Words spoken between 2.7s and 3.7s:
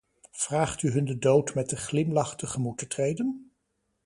te treden?